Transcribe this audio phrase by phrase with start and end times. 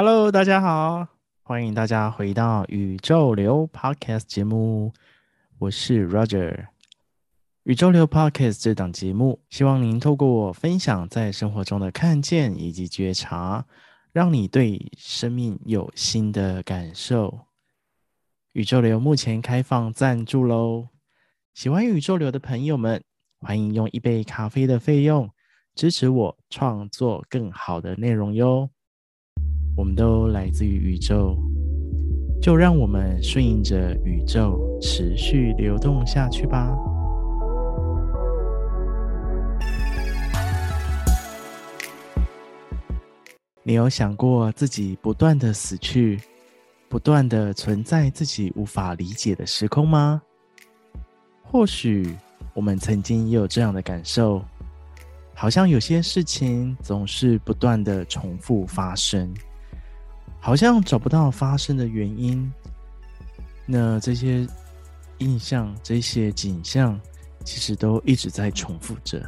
[0.00, 1.08] Hello，大家好，
[1.42, 4.92] 欢迎大家回到宇宙流 Podcast 节目，
[5.58, 6.66] 我是 Roger。
[7.64, 13.66] 宇宙流 Podcast 这档节目，希望您透过我分享在生活中的看见以及觉察，
[14.12, 17.36] 让你对生命有新的感受。
[18.52, 20.86] 宇宙流目前开放赞助喽，
[21.54, 23.02] 喜欢宇宙流的朋友们，
[23.40, 25.28] 欢迎用一杯咖啡的费用
[25.74, 28.70] 支持我创作更好的内容哟。
[29.78, 31.38] 我们都来自于宇宙，
[32.42, 36.76] 就让我们顺应着宇宙持续流动下去吧。
[43.62, 46.18] 你有想过自己不断的死去，
[46.88, 50.20] 不断的存在自己无法理解的时空吗？
[51.44, 52.16] 或许
[52.52, 54.44] 我们曾经也有这样的感受，
[55.34, 59.32] 好像有些事情总是不断的重复发生。
[60.40, 62.50] 好像找不到发生的原因，
[63.66, 64.46] 那这些
[65.18, 66.98] 印象、这些景象，
[67.44, 69.22] 其实都一直在重复着，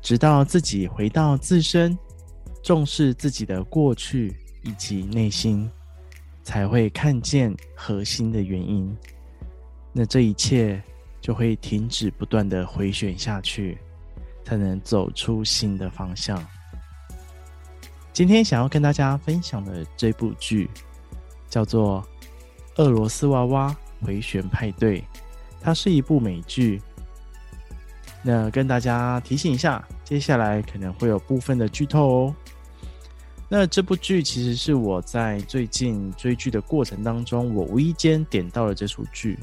[0.00, 1.98] 直到自己回到自身，
[2.62, 5.70] 重视自己的过去以及内心，
[6.42, 8.96] 才会看见核心的原因。
[9.92, 10.80] 那这一切
[11.20, 13.76] 就会停止不断的回旋下去，
[14.44, 16.42] 才能走出新的方向。
[18.18, 20.68] 今天想要跟大家分享的这部剧
[21.48, 22.04] 叫做
[22.82, 25.00] 《俄罗斯娃娃回旋派对》，
[25.60, 26.82] 它是一部美剧。
[28.20, 32.34] 那跟大家提醒一下，接下来可能会有部分的剧透哦。
[33.48, 39.38] 那这部剧其实是我在最近追剧的过程当中，我无意间点到了这出剧。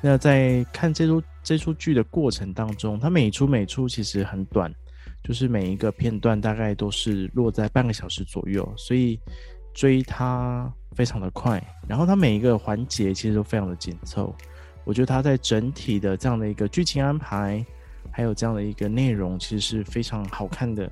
[0.00, 4.74] 那在看这出这出剧的过程当中，它每出每出其实很短。
[5.26, 9.18] 就是每一个片段大概都是落在半个小时左右，所以
[9.74, 11.60] 追它非常的快。
[11.88, 14.32] 然后它每一个环节其实都非常的紧凑。
[14.84, 17.66] 我觉得它在整体的这样的一个剧情安排，
[18.12, 20.88] 还有这样的一个内容，其实是非常好看的。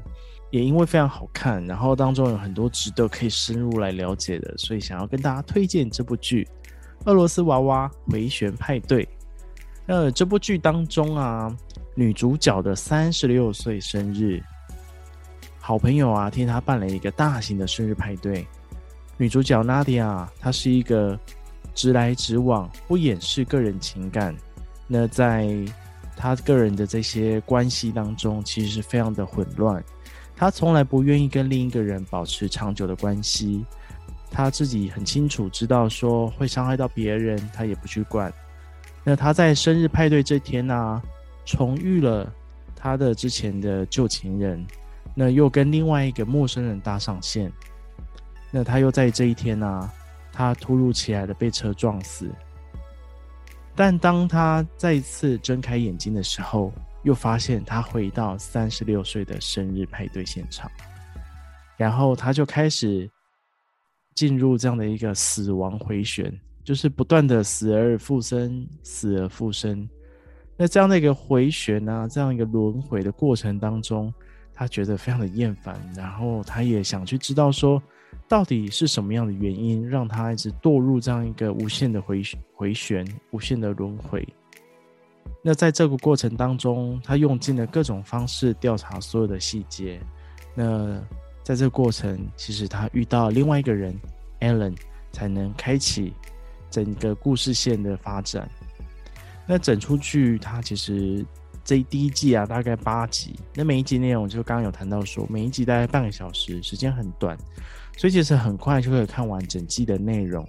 [0.50, 6.42] 也因为非常好看，然后当中有很多值得可以深入来了解的，所以想要跟大家推荐这部剧
[7.04, 9.04] 《俄罗斯娃娃回旋派对》。
[9.86, 11.56] 那这部剧当中啊。
[11.94, 14.42] 女主角的三十六岁生日，
[15.60, 18.46] 好朋友啊替她办了一个大型的生日派对。
[19.16, 21.18] 女主角娜迪亚，她是一个
[21.72, 24.34] 直来直往、不掩饰个人情感。
[24.88, 25.48] 那在
[26.16, 29.82] 她个人的这些关系当中，其实是非常的混乱。
[30.34, 33.64] 她从来不愿意跟另一个人保持长久的关系。
[34.32, 38.32] 她自己很清楚知道说会伤害到别人，她也不去管。
[39.04, 41.00] 那她在生日派对这天呢、
[41.44, 42.32] 重遇了
[42.74, 44.64] 他的之前的旧情人，
[45.14, 47.52] 那又跟另外一个陌生人搭上线，
[48.50, 49.90] 那他又在这一天呢、
[50.32, 52.30] 他突如其来的被车撞死。
[53.76, 56.72] 但当他再一次睁开眼睛的时候，
[57.02, 60.70] 又发现他回到三十六岁的生日派对现场，
[61.76, 63.10] 然后他就开始
[64.14, 69.88] 进入这样的一个死亡回旋，就是不断的死而复生，死而复生。
[70.56, 74.12] 那这样的一个回旋啊，这样一个轮回的过程当中，
[74.52, 77.82] 他觉得非常的厌烦，然后他也想去知道说，
[78.28, 82.22] 到底是什么样的原因让他一直堕入这样一个无限的回
[82.54, 84.26] 回旋、无限的轮回。
[85.42, 90.00] 那在这个过程当中，他用尽了各种方式调查所有的细节。
[90.54, 91.02] 那
[91.42, 93.94] 在这个过程，其实他遇到另外一个人
[94.40, 94.76] ，Alan，
[95.10, 96.12] 才能开启
[96.70, 98.48] 整个故事线的发展。
[99.46, 101.24] 那整出剧，它其实
[101.62, 103.38] 这第一季啊，大概八集。
[103.54, 107.36] 那每一集内容就刚刚有谈到说，每一集大概半个小时，时间很短，
[107.96, 110.46] 所以其实很快就可以看完整季的内容。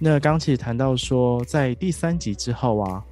[0.00, 3.04] 那刚其实谈到说，在第三集之后啊，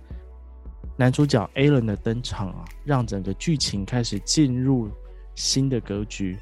[0.97, 4.91] 男主角 Alan 的登场啊，让整个剧情开始进入
[5.35, 6.39] 新的格局，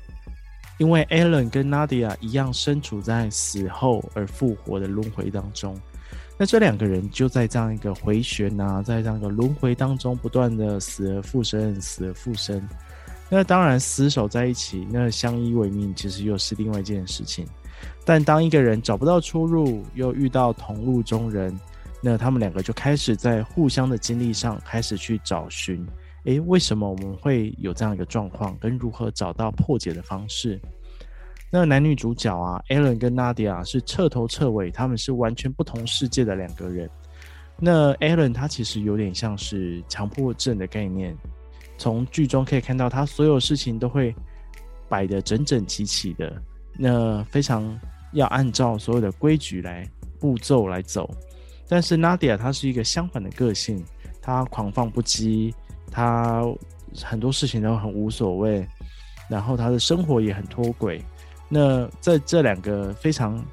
[0.78, 5.78] 因为 Alan 跟 Nadia 一样，身处在死后而复活的轮回当中。
[6.40, 12.66] 那这两个人就在这样一个回旋啊，在这样一个轮回当中，不断的死而复生，死而复生。
[13.28, 17.46] 那当然厮守在一起，那相依为命，其实又是另外一件事情。
[18.06, 21.54] 但当一个人找不到出路，又遇到同路中人，
[22.02, 25.86] 那他们两个就开始在互相的经历上开始去找寻，
[26.24, 30.58] 诶，为什么我们会有这样一个状况，跟如何找到破解的方式。
[31.52, 36.88] 那男女主角啊，Alan 跟 Nadia 是彻头彻尾，他们是完全不同世界的两个人。
[37.58, 41.14] 那 Alan 他其实有点像是强迫症的概念，
[41.76, 44.14] 从剧中可以看到，他所有事情都会
[44.88, 46.40] 摆得整整齐齐的，
[46.78, 47.78] 那非常
[48.12, 49.84] 要按照所有的规矩来
[50.20, 51.10] 步骤来走。
[51.68, 53.84] 但是 Nadia 她是一个相反的个性，
[54.22, 55.52] 她狂放不羁，
[55.90, 56.44] 她
[57.02, 58.66] 很多事情都很无所谓，
[59.28, 61.02] 然后她的生活也很脱轨。
[61.52, 63.44] 那在这两个非常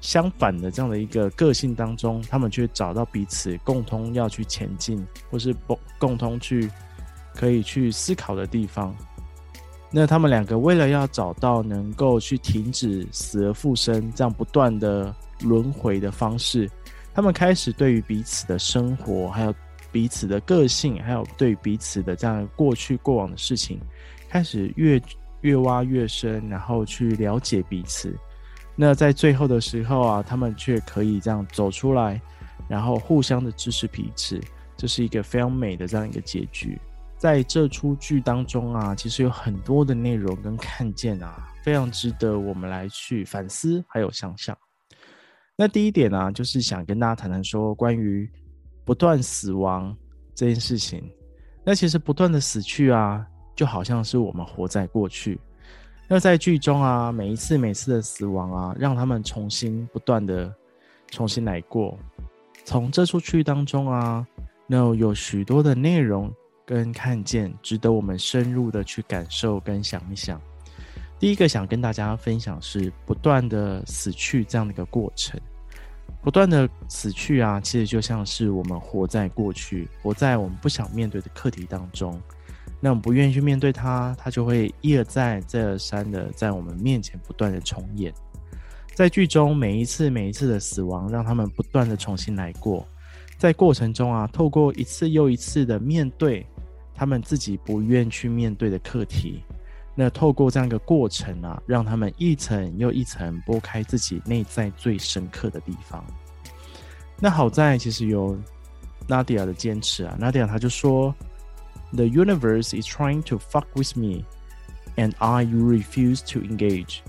[0.00, 6.70] 相反的这样的一个个性当中，他们却找到彼此共同要去前进，或是不共同去
[7.34, 8.94] 可以去思考的地方。
[9.90, 16.70] 那他们两个为了要找到能够去停止死而复生这样不断的轮回的方式，
[17.14, 19.54] 他们开始对于彼此的生活，还有
[19.90, 23.80] 彼此的个性，还有对彼此的这样过去过往的事情，
[24.28, 25.00] 开始越
[25.44, 28.16] 越挖越深，然后去了解彼此。
[28.74, 32.20] 那在最后的时候啊，他们却可以这样走出来，
[32.66, 34.40] 然后互相的支持彼此，
[34.74, 36.80] 这是一个非常美的这样一个结局。
[37.18, 44.56] 在这出剧当中啊，其实有很多的内容跟看见啊，非常值得我们来去反思，还有想象。
[45.56, 48.28] 那第一点呢，就是想跟大家谈谈说关于
[48.82, 49.96] 不断死亡
[50.34, 51.02] 这件事情。
[51.64, 55.40] 那其实不断的死去啊，就好像是我们活在过去。
[56.06, 60.54] 那在剧中啊，每一次每次的死亡啊，让他们重新不断的
[61.10, 61.98] 重新来过。
[62.64, 64.26] 从这出剧当中啊，
[64.66, 66.30] 那有许多的内容
[66.66, 70.40] 跟看见，值得我们深入的去感受跟想一想。
[71.18, 75.40] 第一个想跟大家分享是不断的死去这样的一个过程，
[76.22, 82.20] 不断的死去啊，其实就像是我们活在过去，活在我们不想面对的课题当中。
[82.84, 88.12] 那我们不愿意去面对它，它就会一而再、再而三的在我们面前不断的重演。
[88.92, 92.86] 在剧中，每一次、每一次的死亡，让他们不断的重新来过。
[93.38, 96.46] 在过程中啊，透过一次又一次的面对
[96.94, 99.42] 他们自己不愿去面对的课题，
[99.94, 106.04] 那透过这样一个过程啊，让他们一层又一层拨开自己内在最深刻的地方。
[107.18, 108.38] 那好在其实有
[109.08, 111.14] Nadia 的坚持啊，Nadia 他就说。
[111.94, 114.24] The universe is trying to fuck with me,
[114.96, 117.02] and I refuse to engage.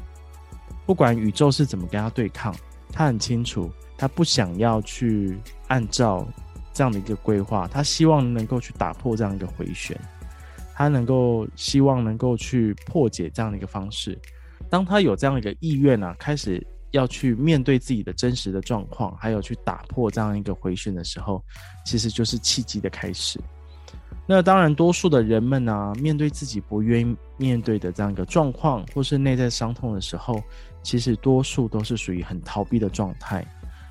[0.86, 2.56] 不管宇宙是怎么跟他对抗，
[2.92, 6.28] 他很清楚，他不想要去按照
[6.72, 10.00] 这样的一个规划，他希望能够去打破这样一个回旋，
[10.76, 14.16] 他能够希望能够去破解这样的一个方式。
[14.70, 21.44] 当他有这样一个意愿啊，开始要去面对自己的真实的状况，还有去打破这样一个回旋的时候，
[21.84, 23.40] 其实就是契机的开始。
[24.28, 30.42] 那当然，多数的人们呢、面对自己不愿意面对的这样一个状况，或是内在伤痛的时候，
[30.82, 33.42] 其实多数都是属于很逃避的状态，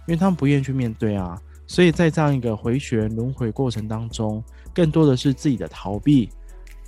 [0.09, 1.41] 因为他们不愿意去面对啊。
[1.67, 4.43] 所以在这样一个回旋轮回过程当中，
[4.75, 6.29] 更多的是自己的逃避。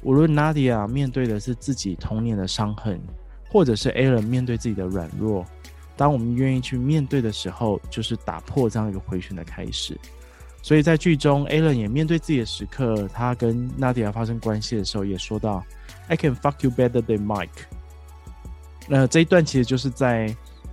[0.03, 3.01] 无论 Nadia 面对的是自己童年的伤痕，
[3.49, 5.47] 或者是 Alan 面对自己的软弱，
[5.97, 9.99] 当我们愿意去面对的时候，就是打破这样一个回旋的开始。
[10.67, 15.65] 所以在剧中，Alan 也面对自己的时刻，他跟 Nadia 发生关系的时候，也说到
[16.09, 17.67] "I can fuck you better than Mike"。
[18.89, 20.27] 那这一段其实就是在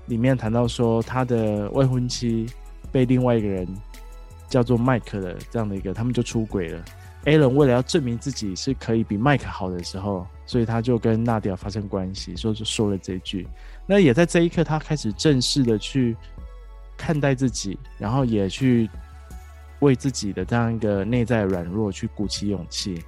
[0.07, 2.47] 里面谈到说，他的未婚妻
[2.91, 3.67] 被另外一个人
[4.50, 6.83] 叫做 Mike 的这样的一个，他们就出轨了。
[7.25, 13.47] Alan 为了要证明自己是可以比 Mike 好的时候，所以他就跟 Nadia 发生关系，所以就说了这句。
[13.85, 16.17] 那也在这一刻，他开始正式的去
[16.97, 18.89] 看待自己，然后也去。
[19.80, 23.01] 为自己的这样一个内在软弱去鼓起勇气，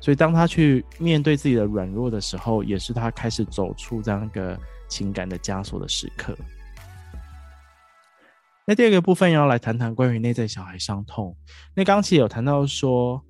[0.00, 6.36] 所以当他去面对自己的软弱的时候，也是他开始走出这样一个情感的枷锁的时刻。
[8.64, 11.36] 那第二个部分要来谈谈关于内在小孩伤痛。
[11.74, 13.20] 那刚其实有谈到说，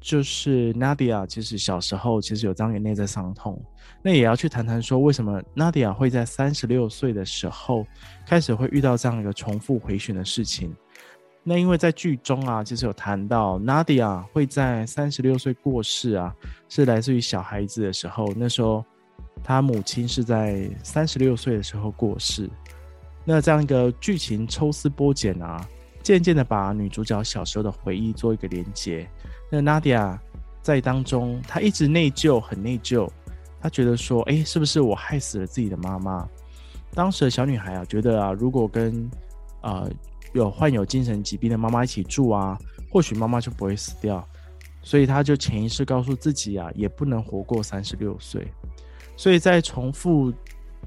[0.00, 3.58] 就是 Nadia 其实小时候其实有这样一个内在伤痛，
[4.02, 7.86] 那也要去谈谈说，为什么 Nadia 会在三十六岁的时候
[8.26, 10.76] 开始会遇到这样一个重复回旋的事情。
[11.44, 16.32] 那因为在剧中啊，其实有谈到 Nadia 会在三十六岁过世啊，
[16.68, 18.32] 是来自于小孩子的时候。
[18.36, 18.84] 那时候，
[19.42, 22.48] 他母亲是在三十六岁的时候过世。
[23.24, 25.68] 那这样一个剧情抽丝剥茧啊，
[26.00, 29.08] 渐渐的把女主角小时候的回忆做一个连结。
[29.50, 30.16] 那 Nadia
[30.62, 33.10] 在当中，她一直内疚，很内疚。
[33.60, 36.24] 她觉得说，哎，是不是我害死了自己的妈妈？
[36.94, 39.10] 当时的小女孩啊，觉得啊，如果跟
[39.62, 39.90] 呃。
[40.32, 42.58] 有患有精神疾病的妈妈一起住啊，
[42.90, 44.26] 或许妈妈就不会死掉，
[44.82, 48.46] 所以他就潜意识告诉自己啊，也不能活过三十六岁。
[49.16, 50.32] 所以在重复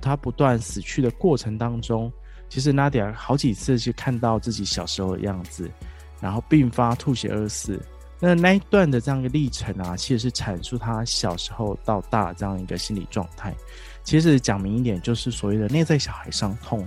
[0.01, 2.11] 他不断死去的过程当中，
[2.49, 5.69] 其实 Nadia 好几次去看到自己小时候的样子，
[6.19, 7.79] 然后并发吐血而死，
[8.19, 13.53] 那那一段的这样一个历程啊，其实是阐述他小时候到大这样一个心理状态。
[14.03, 16.85] 其实讲明一点，就是所谓的内在小孩伤痛。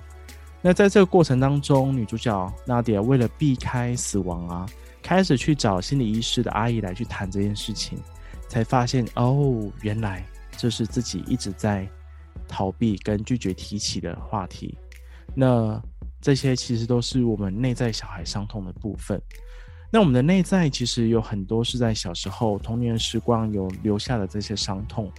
[0.61, 4.67] 那在这个过程当中，女主角娜迪亚为了避开死亡啊，
[5.03, 7.99] 开始去找心理医师的阿姨来去谈这件事情，
[8.49, 10.25] 才发现哦，原来
[10.57, 11.89] 这是自己一直在
[12.49, 14.77] 逃避跟拒绝提起的话题。
[15.35, 15.81] 那
[16.21, 19.21] 这些其实都是我们内在小孩伤痛的部分。
[19.91, 25.11] 那我们的内在其实有很多是在小时候童年时光有留下的这些伤痛，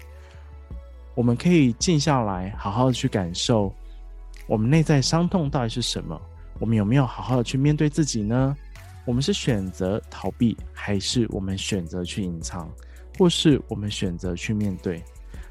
[1.16, 3.74] 我们可以静下来，好好的去感受
[4.50, 6.20] 我们内在伤痛到底是什么。
[6.60, 8.58] 我们有没有好好的去面对自己呢？
[9.06, 12.68] 我们是选择逃避，还是我们选择去隐藏，
[13.18, 15.04] 或是我们选择去面对？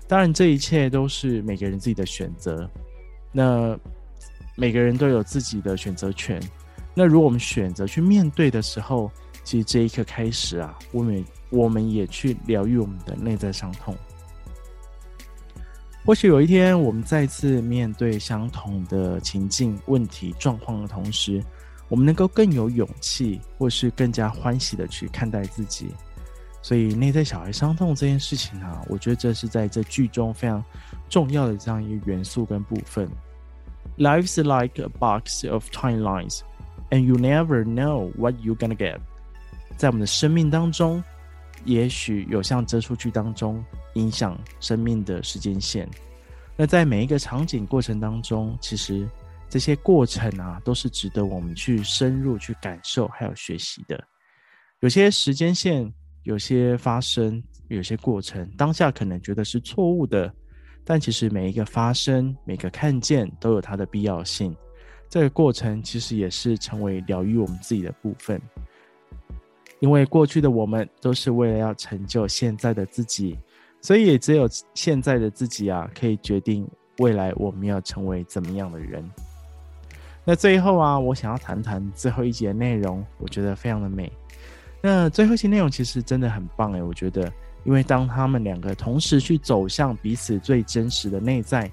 [0.08, 2.68] 当然，这一切都是每个人自己的选择。
[3.30, 3.78] 那
[4.56, 6.42] 每个人都有自己的选择权。
[6.92, 9.10] 那如果我们选择去面对的时候，
[9.44, 13.96] 其实这一刻开始啊，我们我们也去疗愈我们的内在伤痛。
[16.08, 21.44] 或许有一天，我们再次面对相同的情境、问题、状况的同时，
[21.90, 25.88] 我们能够更有勇气，或是更加欢喜的去看待自己。
[26.62, 30.64] 所以，内在小孩伤痛这件事情啊，我觉得这是在这剧中非常
[31.10, 33.06] 重要的这样一个元素跟部分。
[33.98, 36.40] Life's like a box of timelines.
[36.88, 38.96] And you never know what you're gonna get。
[39.76, 41.04] 在我们的生命当中，
[41.64, 45.88] 也许有像这出剧当中影响生命的时间线。
[46.56, 49.08] 那在每一个场景过程当中，其实
[49.48, 54.02] 这些过程啊，都是值得我们去深入去感受还有学习的。
[54.80, 55.92] 有些时间线，
[56.24, 60.32] 有些发生，有些过程，当下可能觉得是错误的，
[60.84, 64.54] 但其实每一个发生，每个看见，都有它的必要性。
[65.08, 68.40] 这个过程其实也是成为疗愈我们自己的部分，
[69.80, 73.38] 因为过去的我们都是为了要成就现在的自己，
[73.80, 76.68] 所以也只有现在的自己啊，可以决定
[76.98, 79.08] 未来我们要成为怎么样的人。
[80.24, 84.12] 那最后啊，我想要谈谈最后一节内容，我觉得非常的美。
[84.80, 87.32] 那最后一集内容其实真的很棒诶，我觉得，
[87.64, 91.70] 因为当他们两个同时去走向彼此最真实的内在，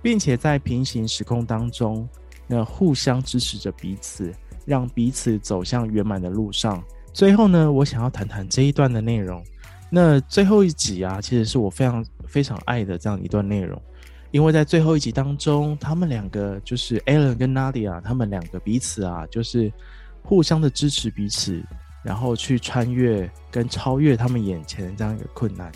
[0.00, 2.08] 并且在平行时空当中。
[2.46, 4.32] 那互相支持着彼此，
[4.64, 6.80] 让彼此走向圆满的路上。
[7.16, 9.42] 最后呢，我想要谈谈这一段的内容。
[9.88, 13.80] 那最后一集啊，其实是我非常非常爱的这样一段内容，
[14.32, 19.72] 因为在最后一集当中，他们两个就是 Alan 跟 Nadia，他们两个彼此啊，就是
[20.22, 21.64] 互相的支持彼此，
[22.04, 25.72] 然后去穿越跟超越他们眼前的这样一个困难。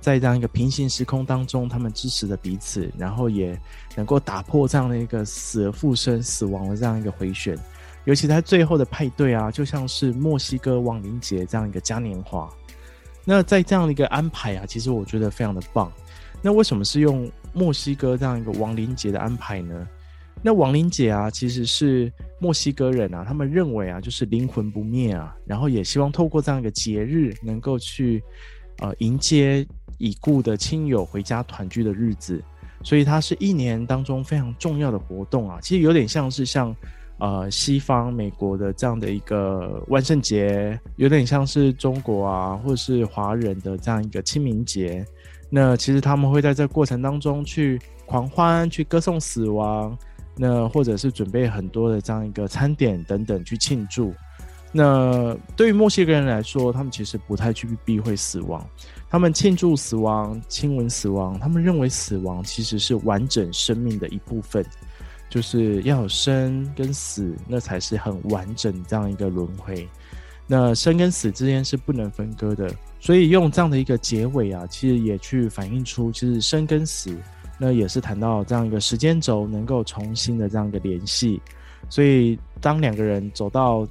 [0.00, 3.60] 在这样一个平行时空当中，他们支持着彼此，然后也
[3.96, 7.58] 能够打破这样的一个死而复生、死亡的这样一个回旋。
[8.04, 12.48] 尤其在最后的派对啊，就像是墨西哥亡灵节这样一个嘉年华。
[13.24, 15.90] 那在这样的一个安排啊，其实我觉得非常的棒。
[16.42, 19.88] 那为什么是用墨西哥这样一个亡灵节的安排呢？
[20.42, 28.22] 那亡灵节啊，其实是墨西哥人啊，他们认为啊，就是灵魂不灭啊，然后也希望透过这样一个节日，能够去
[28.78, 29.66] 呃迎接。
[29.98, 32.42] 已故的亲友回家团聚的日子，
[32.82, 35.60] 所以它是一年当中非常重要的活动啊。
[35.62, 36.74] 其实有点像是像
[37.24, 45.02] 呃西方美国的这样的一个万圣节，有点像是中国啊或者是华人的这样一个清明节。
[45.48, 49.96] 那其实他们会在这过程当中去狂欢，去歌颂死亡，
[50.36, 54.12] 那或者是准备很多的这样一个餐点等等去庆祝。
[54.76, 58.62] 那对于墨西哥人来说，他们其实不太去避讳死亡。
[59.08, 61.38] 他们庆祝死亡，亲吻死亡。
[61.38, 64.66] 他们认为死亡其实是完整生命的一部分，
[65.34, 69.88] 就是要有生跟死，那才是很完整这样一个轮回。
[70.46, 77.18] 那生跟死之间是不能分割的，所以用这样的一个结尾啊，其实也去反映出，其实生跟死，
[77.58, 81.42] 那也是谈到这样一个时间轴能够重新的这样一个联系。
[81.90, 83.84] 所以当两个人走到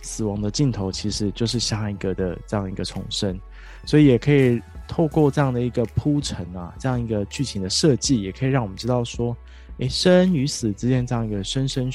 [0.00, 3.36] 死亡的尽头，其实就是下一个的这样一个重生。
[3.84, 9.36] 所以也可以透过这样的一个铺陈啊，这样一个剧情的设计，也可以让我们知道说，
[9.78, 11.90] 诶，生与死之间这样一个生生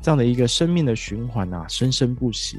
[0.00, 2.58] 这样的一个生命的循环啊，生生不息。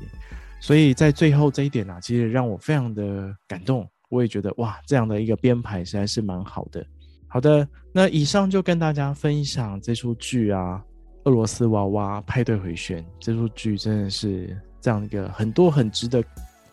[0.59, 3.87] 所以在最后这一点啊，其实让我非常的感动。
[4.09, 6.85] 我也觉得哇，这样的一个编排实在是蛮好的。
[7.27, 10.77] 好的，那以上就跟大家分享这出剧啊，
[11.23, 16.23] 《俄罗斯娃娃派对回旋》这出剧真的是这样一个很多很值得。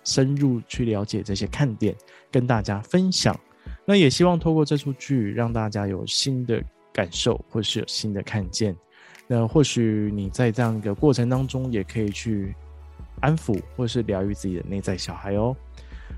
[0.03, 1.95] 深入去了解这些看点，
[2.33, 3.39] 跟大家分享。
[3.87, 6.61] 那也希望透过这出剧，让大家有新的
[6.93, 8.77] 感受，或是有新的看见。
[9.27, 12.55] 那或许你在这样一个过程当中，也可以去
[13.21, 15.55] 安抚或是疗愈自己的内在小孩哦。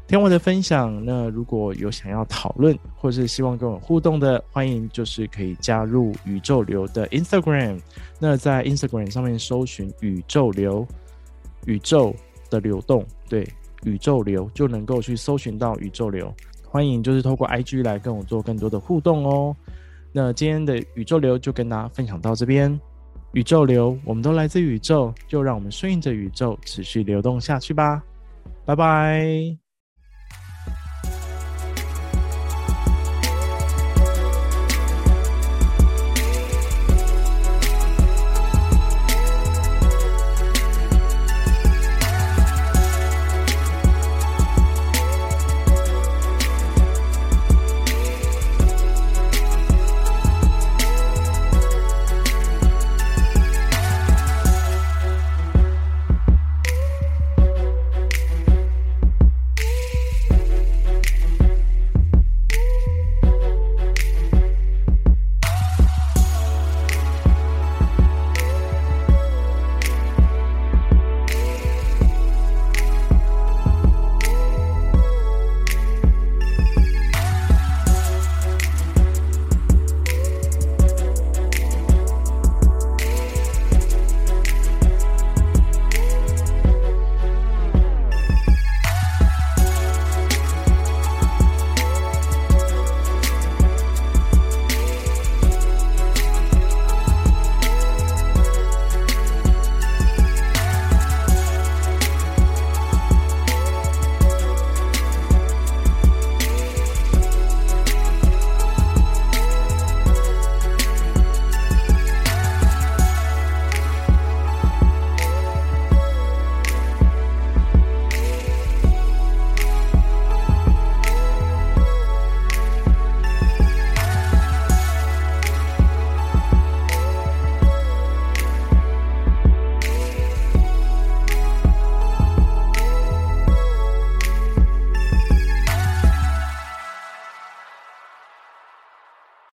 [0.09, 7.79] 听我的分享，那如果有想要讨论或是希望跟我互动的，欢迎就是可以加入宇宙流的 Instagram。
[8.19, 10.87] 那在 Instagram 上面搜寻宇宙流，
[11.67, 12.15] 宇宙
[12.49, 13.47] 的流动，对，
[13.85, 16.35] 宇宙流就能够去搜寻到宇宙流。
[16.67, 19.55] 欢迎就是透过 IG 来跟我做更多的互动哦。
[20.13, 22.79] 那今天的宇宙流就跟大家分享到这边。
[23.33, 28.03] 宇宙流，我们都来自宇宙，就让我们顺应着宇宙持续流动下去吧。
[28.67, 29.62] 拜拜。